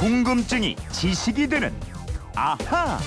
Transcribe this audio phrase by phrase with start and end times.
[0.00, 1.78] 궁금증이 지식이 되는
[2.34, 2.98] 아하.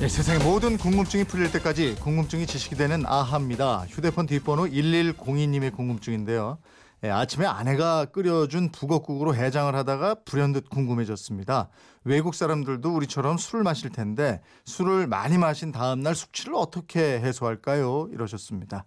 [0.00, 3.86] 네, 세상의 모든 궁금증이 풀릴 때까지 궁금증이 지식이 되는 아하입니다.
[3.88, 6.58] 휴대폰 뒷번호 1102님의 궁금증인데요.
[7.04, 11.70] 예, 아침에 아내가 끓여준 북엇국으로 해장을 하다가 불현듯 궁금해졌습니다.
[12.04, 18.08] 외국 사람들도 우리처럼 술을 마실 텐데 술을 많이 마신 다음날 숙취를 어떻게 해소할까요?
[18.12, 18.84] 이러셨습니다.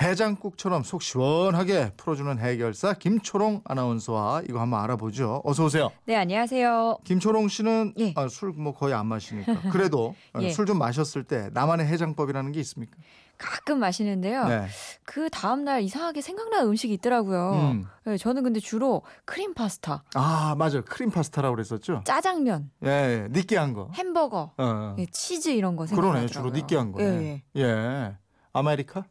[0.00, 5.42] 해장국처럼 속 시원하게 풀어주는 해결사 김초롱 아나운서와 이거 한번 알아보죠.
[5.44, 5.90] 어서 오세요.
[6.06, 6.98] 네, 안녕하세요.
[7.04, 8.14] 김초롱 씨는 예.
[8.16, 10.50] 아, 술뭐 거의 안 마시니까 그래도 예.
[10.50, 12.96] 술좀 마셨을 때 나만의 해장법이라는 게 있습니까?
[13.36, 14.48] 가끔 마시는데요.
[14.48, 14.66] 네.
[15.04, 17.52] 그 다음 날 이상하게 생각나는 음식이 있더라고요.
[17.52, 17.86] 음.
[18.04, 22.02] 네, 저는 근데 주로 크림 파스타, 아 맞아 크림 파스타라고 그랬었죠.
[22.04, 23.28] 짜장면, 예, 예.
[23.30, 23.88] 느끼한 거.
[23.94, 24.94] 햄버거, 어.
[24.98, 26.28] 예, 치즈 이런 거 그러네 생각나더라고요.
[26.28, 27.04] 주로 느끼한 거네.
[27.06, 27.62] 예, 예.
[27.62, 28.16] 예.
[28.52, 29.04] 아메리카?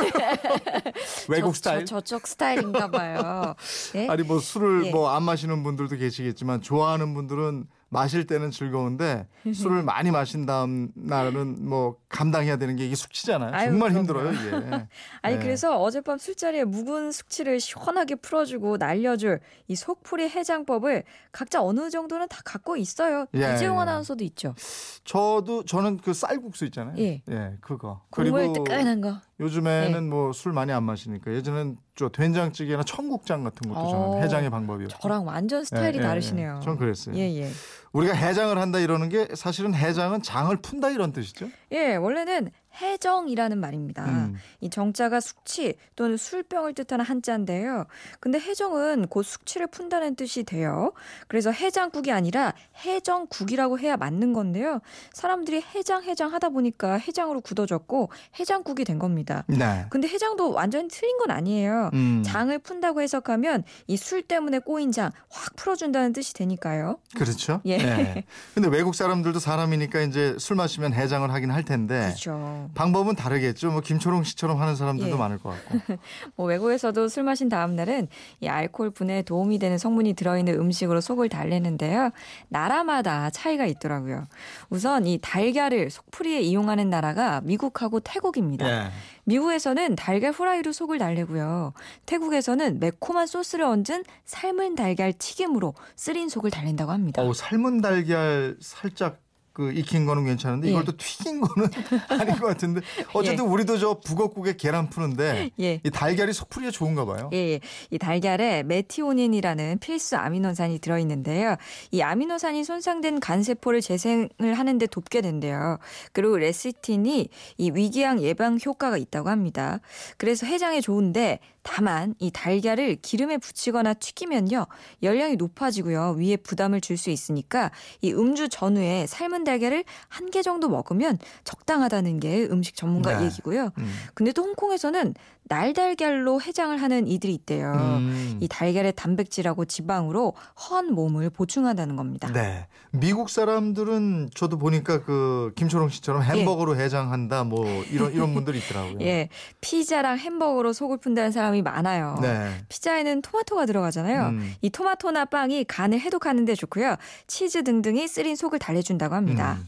[1.28, 1.84] 외국 저, 스타일?
[1.84, 3.54] 저, 저쪽 스타일인가 봐요.
[3.92, 4.08] 네?
[4.10, 4.90] 아니 뭐 술을 예.
[4.90, 11.96] 뭐안 마시는 분들도 계시겠지만 좋아하는 분들은 마실 때는 즐거운데 술을 많이 마신 다음 날은 뭐
[12.08, 13.52] 감당해야 되는 게 이게 숙취잖아요.
[13.52, 13.98] 아유, 정말 그럼요.
[13.98, 14.86] 힘들어요 이게.
[15.22, 15.42] 아니 네.
[15.42, 22.40] 그래서 어젯밤 술자리에 묵은 숙취를 시원하게 풀어주고 날려줄 이 속풀이 해장법을 각자 어느 정도는 다
[22.44, 23.26] 갖고 있어요.
[23.34, 23.80] 예, 이재용 예.
[23.80, 24.54] 아나운서도 있죠.
[25.02, 26.96] 저도 저는 그 쌀국수 있잖아요.
[26.98, 27.22] 예.
[27.60, 28.02] 그거.
[28.10, 29.20] 국물 그리고 뜨끈한 거.
[29.40, 30.08] 요즘에는 예.
[30.08, 34.98] 뭐술 많이 안 마시니까 예전엔 저 된장찌개나 청국장 같은 것도 어, 저는 해장의 방법이었고.
[35.02, 36.56] 저랑 완전 스타일이 예, 예, 다르시네요.
[36.62, 36.64] 예.
[36.64, 37.14] 전 그랬어요.
[37.14, 37.50] 예, 예.
[37.92, 41.48] 우리가 해장을 한다 이러는 게 사실은 해장은 장을 푼다 이런 뜻이죠.
[41.72, 44.04] 예, 원래는 해정이라는 말입니다.
[44.04, 44.36] 음.
[44.60, 47.86] 이 정자가 숙취 또는 술병을 뜻하는 한자인데요.
[48.20, 50.92] 근데 해정은 곧 숙취를 푼다는 뜻이 돼요.
[51.28, 52.52] 그래서 해장국이 아니라
[52.84, 54.80] 해정국이라고 해야 맞는 건데요.
[55.12, 59.44] 사람들이 해장 해장 하다 보니까 해장으로 굳어졌고 해장국이 된 겁니다.
[59.46, 59.86] 네.
[59.90, 61.90] 근데 해장도 완전히 틀린 건 아니에요.
[61.94, 62.22] 음.
[62.24, 66.98] 장을 푼다고 해석하면 이 술 때문에 꼬인 장 확 풀어준다는 뜻이 되니까요.
[67.16, 67.60] 그렇죠.
[67.64, 67.76] 예.
[67.78, 68.24] 네.
[68.54, 72.59] 근데 외국 사람들도 사람이니까 이제 술 마시면 해장을 하긴 할 텐데 그렇죠.
[72.74, 73.70] 방법은 다르겠죠.
[73.70, 75.18] 뭐 김초롱 씨처럼 하는 사람들도 예.
[75.18, 75.78] 많을 것 같고.
[76.36, 78.08] 뭐 외국에서도 술 마신 다음 날은
[78.40, 82.10] 이 알코올 분해에 도움이 되는 성분이 들어있는 음식으로 속을 달래는데요.
[82.48, 84.26] 나라마다 차이가 있더라고요.
[84.68, 88.68] 우선 이 달걀을 속풀이에 이용하는 나라가 미국하고 태국입니다.
[88.68, 88.90] 예.
[89.24, 91.72] 미국에서는 달걀 후라이로 속을 달래고요.
[92.06, 97.22] 태국에서는 매콤한 소스를 얹은 삶은 달걀 튀김으로 쓰린 속을 달랜다고 합니다.
[97.22, 99.20] 어우, 삶은 달걀 살짝
[99.52, 100.70] 그 익힌 거는 괜찮은데 예.
[100.70, 101.68] 이걸 또 튀긴 거는
[102.08, 102.80] 아닌 것 같은데
[103.12, 105.80] 어쨌든 우리도 저 북엇국에 계란 푸는데 예.
[105.84, 107.30] 이 달걀이 속풀이에 좋은가 봐요.
[107.32, 107.60] 예, 예.
[107.90, 111.56] 이 달걀에 메티오닌이라는 필수 아미노산이 들어 있는데요.
[111.90, 115.78] 이 아미노산이 손상된 간세포를 재생을 하는데 돕게 된대요.
[116.12, 117.28] 그리고 레시틴이
[117.58, 119.80] 이 위궤양 예방 효과가 있다고 합니다.
[120.16, 124.66] 그래서 해장에 좋은데 다만 이 달걀을 기름에 붙이거나 튀기면요
[125.02, 127.70] 열량이 높아지고요 위에 부담을 줄 수 있으니까
[128.02, 133.24] 이 음주 전후에 삶은 달걀을 한 개 정도 먹으면 적당하다는 게 음식 전문가 네.
[133.26, 133.70] 얘기고요.
[133.78, 133.92] 음.
[134.14, 135.14] 근데 또 홍콩에서는
[135.50, 137.72] 날달걀로 해장을 하는 이들이 있대요.
[137.72, 138.38] 음.
[138.40, 142.30] 이 달걀의 단백질하고 지방으로 허한 몸을 보충한다는 겁니다.
[142.32, 142.68] 네.
[142.92, 148.98] 미국 사람들은 저도 보니까 그 김초롱 씨처럼 햄버거로 해장한다 뭐 이런 이런 분들이 있더라고요.
[149.02, 149.28] 예,
[149.60, 152.18] 피자랑 햄버거로 속을 푼다는 사람이 많아요.
[152.22, 152.48] 네.
[152.68, 154.28] 피자에는 토마토가 들어가잖아요.
[154.28, 154.54] 음.
[154.62, 156.94] 이 토마토나 빵이 간을 해독하는 데 좋고요.
[157.26, 159.58] 치즈 등등이 쓰린 속을 달래준다고 합니다.
[159.58, 159.66] 음.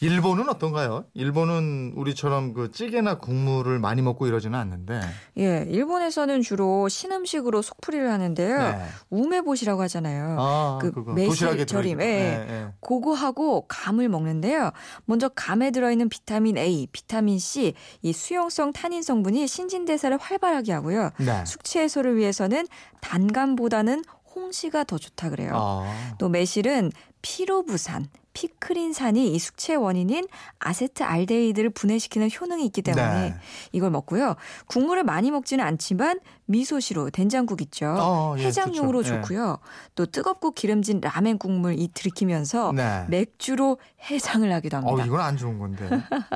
[0.00, 1.04] 일본은 어떤가요?
[1.12, 5.00] 일본은 우리처럼 그 찌개나 국물을 많이 먹고 이러지는 않는데.
[5.38, 8.58] 예, 일본에서는 주로 신음식으로 속풀이를 하는데요.
[8.58, 8.82] 네.
[9.10, 10.36] 우메보시라고 하잖아요.
[10.38, 12.04] 아, 그 매실 절임, 들어있는 거.
[12.04, 12.08] 예.
[12.08, 12.66] 예, 예.
[12.80, 14.70] 고거하고 감을 먹는데요.
[15.04, 21.10] 먼저 감에 들어있는 비타민 A, 비타민 C, 이 수용성 타닌 성분이 신진 대사를 활발하게 하고요.
[21.18, 21.44] 네.
[21.44, 22.66] 숙취 해소를 위해서는
[23.02, 24.02] 단감보다는
[24.34, 25.52] 홍시가 더 좋다 그래요.
[25.54, 26.14] 아.
[26.18, 26.90] 또 매실은
[27.22, 30.26] 피로부산, 피크린산이 이 숙취의 원인인
[30.60, 33.34] 아세트알데히드를 분해시키는 효능이 있기 때문에 네.
[33.72, 34.36] 이걸 먹고요.
[34.66, 37.86] 국물을 많이 먹지는 않지만 미소시로 된장국 있죠.
[37.98, 39.14] 어, 예, 해장용으로 좋죠.
[39.16, 39.20] 예.
[39.20, 39.58] 좋고요.
[39.94, 43.04] 또 뜨겁고 기름진 라멘 국물 이 들이키면서 네.
[43.08, 43.78] 맥주로
[44.10, 45.06] 해장을 하기도 어, 합니다.
[45.06, 45.88] 이건 안 좋은 건데.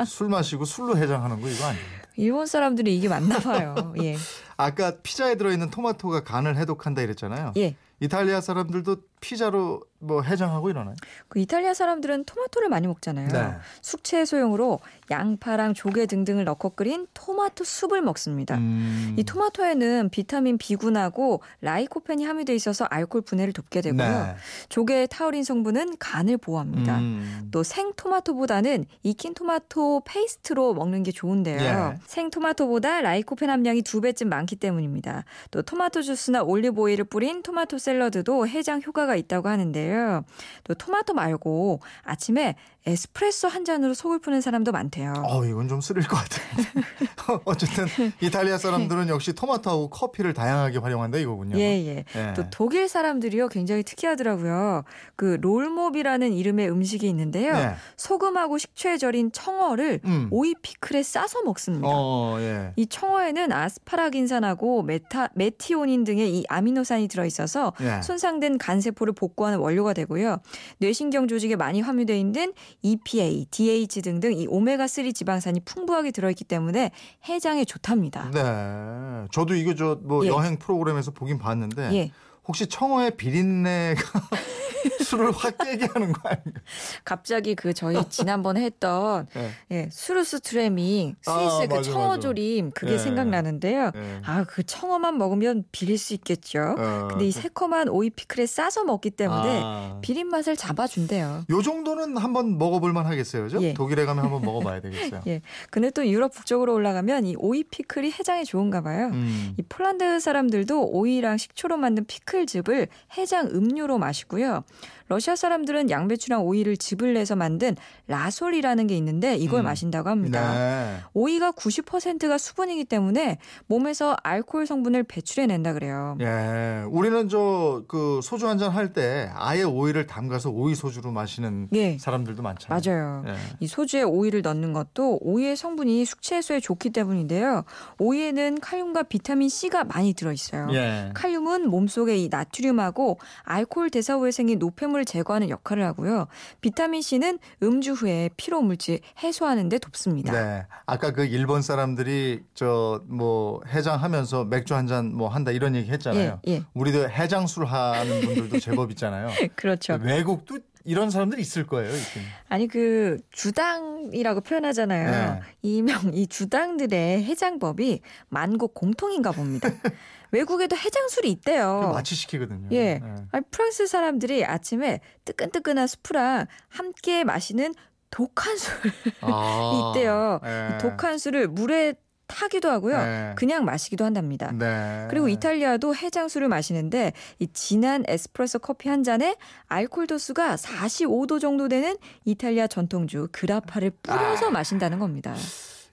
[0.06, 2.04] 술 마시고 술로 해장하는 거 이거 아니에요.
[2.16, 3.94] 일본 사람들이 이게 맞나 봐요.
[4.02, 4.16] 예.
[4.56, 7.52] 아까 피자에 들어있는 토마토가 간을 해독한다 이랬잖아요.
[7.56, 7.76] 예.
[8.00, 10.94] 이탈리아 사람들도 피자로 뭐 해장하고 이러나요?
[11.28, 13.28] 그 이탈리아 사람들은 토마토를 많이 먹잖아요.
[13.28, 13.54] 네.
[13.80, 14.80] 숙취 해소용으로
[15.10, 18.58] 양파랑 조개 등등을 넣고 끓인 토마토 수프를 먹습니다.
[18.58, 19.14] 음.
[19.18, 24.26] 이 토마토에는 비타민 B군하고 라이코펜이 함유돼 있어서 알코올 분해를 돕게 되고요.
[24.26, 24.36] 네.
[24.68, 26.98] 조개의 타우린 성분은 간을 보호합니다.
[26.98, 27.48] 음.
[27.50, 31.60] 또 생토마토보다는 익힌 토마토 페이스트로 먹는 게 좋은데요.
[31.60, 31.98] 예.
[32.06, 35.24] 생토마토보다 라이코펜 함량이 두 배쯤 많기 때문입니다.
[35.50, 40.24] 또 토마토 주스나 올리브 오일을 뿌린 토마토 샐러드도 해장 효과가 있다고 하는데요.
[40.64, 45.14] 또 토마토 말고 아침에 에스프레소 한 잔으로 속을 푸는 사람도 많대요.
[45.24, 47.40] 어, 이건 좀 쓰릴 것 같아요.
[47.46, 47.86] 어쨌든
[48.20, 51.56] 이탈리아 사람들은 역시 토마토하고 커피를 다양하게 활용한다 이거군요.
[51.56, 52.04] 예, 예.
[52.14, 52.32] 예.
[52.34, 54.84] 또 독일 사람들이요 굉장히 특이하더라고요.
[55.16, 57.54] 그 롤몹이라는 이름의 음식이 있는데요.
[57.54, 57.74] 네.
[57.96, 60.28] 소금하고 식초에 절인 청어를 음.
[60.30, 61.88] 오이 피클에 싸서 먹습니다.
[61.90, 62.72] 어, 예.
[62.76, 68.02] 이 청어에는 아스파라긴산하고 메타, 메티오닌 등의 이 아미노산이 들어 있어서 예.
[68.02, 70.36] 손상된 간세포를 복구하는 원료가 되고요.
[70.78, 76.90] 뇌신경 조직에 많이 함유되어 있는 EPA, DH 등등 이 오메가3 지방산이 풍부하게 들어있기 때문에
[77.28, 78.30] 해장에 좋답니다.
[78.30, 79.26] 네.
[79.32, 80.28] 저도 이거 저뭐 예.
[80.28, 82.10] 여행 프로그램에서 보긴 봤는데 예.
[82.46, 84.02] 혹시 청어의 비린내가
[85.02, 86.60] 술을 확 깨게 하는 거 아닌가?
[87.04, 89.50] 갑자기 그 저희 지난번에 했던 예.
[89.72, 92.98] 예, 수루스 트레밍 아, 스위스 그 맞아, 청어조림 그게 예.
[92.98, 93.92] 생각나는데요.
[93.94, 94.20] 예.
[94.26, 96.74] 아, 그 청어만 먹으면 비릴 수 있겠죠.
[96.78, 99.98] 어, 근데 이 그- 새콤한 오이 피클에 싸서 먹기 때문에 아.
[100.02, 101.44] 비린 맛을 잡아준대요.
[101.48, 103.48] 요 정도는 한번 먹어볼 만 하겠어요.
[103.48, 103.72] 죠 예.
[103.72, 105.22] 독일에 가면 한번 먹어봐야 되겠어요.
[105.26, 105.40] 예.
[105.70, 109.06] 근데 또 유럽 북쪽으로 올라가면 이 오이 피클이 해장에 좋은가 봐요.
[109.14, 109.54] 음.
[109.58, 114.64] 이 폴란드 사람들도 오이랑 식초로 만든 피클 즙을 해장 음료로 마시고요.
[115.08, 117.76] 러시아 사람들은 양배추랑 오이를 즙을 내서 만든
[118.08, 119.64] 라솔이라는 게 있는데 이걸 음.
[119.64, 120.54] 마신다고 합니다.
[120.54, 120.96] 네.
[121.12, 126.16] 오이가 90%가 수분이기 때문에 몸에서 알코올 성분을 배출해낸다 그래요.
[126.20, 126.84] 예.
[126.88, 131.98] 우리는 저 그 소주 한 잔 할 때 아예 오이를 담가서 오이 소주로 마시는 예.
[131.98, 132.80] 사람들도 많잖아요.
[132.84, 133.24] 맞아요.
[133.26, 133.34] 예.
[133.60, 137.64] 이 소주에 오이를 넣는 것도 오이의 성분이 숙취 해소에 좋기 때문인데요.
[137.98, 140.68] 오이에는 칼륨과 비타민 C가 많이 들어 있어요.
[140.72, 141.10] 예.
[141.14, 146.26] 칼륨은 몸속에 이 나트륨하고 알코올 대사 후에 생긴 노폐물 을 제거하는 역할을 하고요.
[146.60, 150.32] 비타민 C는 음주 후에 피로 물질 해소하는 데 돕습니다.
[150.32, 150.66] 네.
[150.86, 156.40] 아까 그 일본 사람들이 저 뭐 해장하면서 맥주 한 잔 뭐 한다 이런 얘기 했잖아요.
[156.46, 156.62] 예, 예.
[156.74, 159.28] 우리도 해장술 하는 분들도 제법 있잖아요.
[159.56, 159.98] 그렇죠.
[160.00, 161.90] 외국도 이런 사람들이 있을 거예요.
[161.90, 162.22] 있긴.
[162.48, 165.10] 아니 그 주당이라고 표현하잖아요.
[165.10, 165.40] 네.
[165.62, 169.68] 이명 이 주당들의 해장법이 만국 공통인가 봅니다.
[170.30, 171.92] 외국에도 해장술이 있대요.
[171.94, 172.68] 마취 시키거든요.
[172.72, 173.00] 예.
[173.30, 177.72] 아니, 프랑스 사람들이 아침에 뜨끈뜨끈한 수프랑 함께 마시는
[178.10, 178.92] 독한 술이
[179.22, 180.40] 아, 있대요.
[180.44, 180.74] 예.
[180.74, 181.94] 이 독한 술을 물에
[182.34, 182.96] 타기도 하고요.
[182.96, 183.32] 예.
[183.36, 184.50] 그냥 마시기도 한답니다.
[184.50, 185.06] 네.
[185.08, 189.36] 그리고 이탈리아도 해장술을 마시는데 이 진한 에스프레소 커피 한 잔에
[189.68, 195.34] 알코올 도수가 45도 정도 되는 이탈리아 전통주 그라파를 뿌려서 마신다는 겁니다.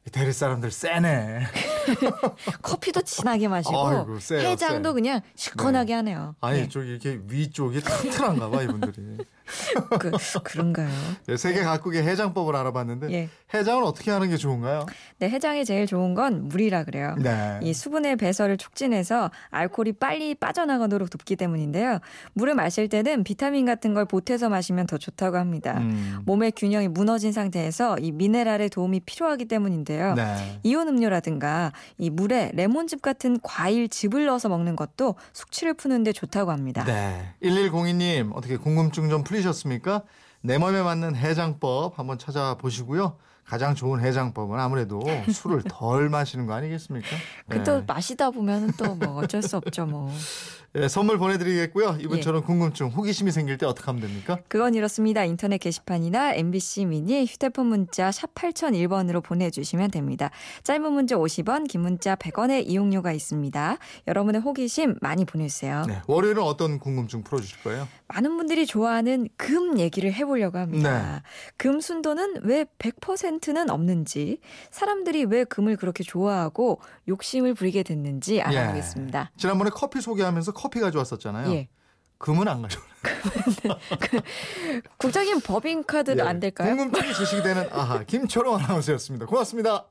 [0.08, 1.42] 이태리 사람들 세네.
[2.64, 4.94] 커피도 진하게 마시고 아이고, 세요, 해장도 세.
[4.96, 6.36] 그냥 시원하게 하네요.
[6.42, 6.70] 아니 네.
[6.70, 9.18] 저기 이렇게 위쪽이 튼튼한가 봐 이분들이.
[10.00, 10.12] 그,
[10.44, 10.90] 그런가요?
[11.30, 13.30] 예, 세계 각국의 해장법을 알아봤는데 예.
[13.54, 14.86] 해장은 어떻게 하는 게 좋은가요?
[15.20, 17.16] 네, 해장이 제일 좋은 건 물이라 그래요.
[17.20, 17.60] 네.
[17.62, 22.00] 이 수분의 배설을 촉진해서 알코올이 빨리 빠져나가도록 돕기 때문인데요.
[22.34, 25.78] 물을 마실 때는 비타민 같은 걸 보태서 마시면 더 좋다고 합니다.
[25.80, 26.20] 음.
[26.26, 30.14] 몸의 균형이 무너진 상태에서 이 미네랄의 도움이 필요하기 때문인데요.
[30.14, 30.60] 네.
[30.64, 36.84] 이온 음료라든가 이 물에 레몬즙 같은 과일 즙을 넣어서 먹는 것도 숙취를 푸는데 좋다고 합니다.
[36.86, 37.34] 네.
[37.44, 40.04] 1102님 어떻게 궁금증 좀 풀리 셨습니까?
[40.42, 43.18] 내 몸에 맞는 해장법 한번 찾아보시고요.
[43.46, 45.02] 가장 좋은 해장법은 아무래도
[45.32, 47.08] 술을 덜 마시는 거 아니겠습니까?
[47.50, 47.84] 그또 네.
[47.88, 50.12] 마시다 보면 또 뭐 어쩔 수 없죠 뭐.
[50.76, 51.98] 예, 선물 보내드리겠고요.
[52.00, 52.04] 예.
[52.04, 54.40] 이분처럼 궁금증, 호기심이 생길 때 어떻게 하면 됩니까?
[54.48, 55.26] 그건 이렇습니다.
[55.26, 60.32] 인터넷 게시판이나 MBC 미니 휴대폰 문자 샵 8001번으로 보내주시면 됩니다.
[60.64, 63.78] 짧은 문자 50원, 긴 문자 100원의 이용료가 있습니다.
[64.08, 65.84] 여러분의 호기심 많이 보내주세요.
[65.88, 66.02] 네.
[66.08, 67.90] 월요일은 어떤 궁금증 풀어주실 거예요?
[68.08, 71.16] 많은 분들이 좋아하는 금 얘기를 해보려고 합니다.
[71.16, 71.22] 네.
[71.58, 79.32] 금 순도는 왜 100%는 없는지, 사람들이 왜 금을 그렇게 좋아하고 욕심을 부리게 됐는지 알아보겠습니다.
[79.36, 81.52] 지난번에 커피 소개하면서 커피 가져왔었잖아요.
[81.54, 81.70] 예.
[82.20, 82.86] 금은 안 가져와.
[84.98, 86.28] 국장님 법인카드도 예.
[86.28, 86.76] 안 될까요?
[86.76, 89.26] 궁금증이 지식이 되는 아하 김초롱 아나운서였습니다.
[89.26, 89.88] 고맙습니다.